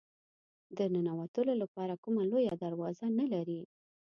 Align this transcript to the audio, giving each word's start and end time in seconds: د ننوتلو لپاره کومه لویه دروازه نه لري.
د 0.77 0.79
ننوتلو 0.93 1.53
لپاره 1.63 1.93
کومه 2.03 2.23
لویه 2.31 2.53
دروازه 2.63 3.05
نه 3.19 3.25
لري. 3.33 3.61